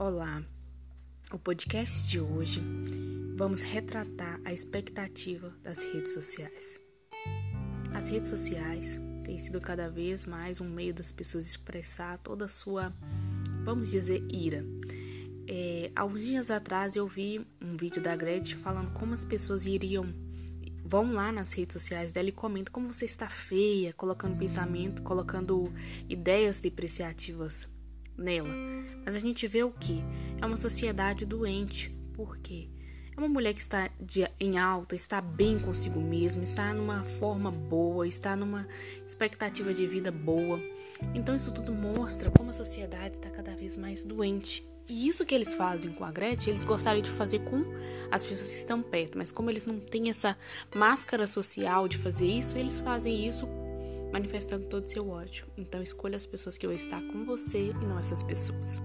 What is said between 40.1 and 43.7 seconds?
boa. Então isso tudo mostra como a sociedade está cada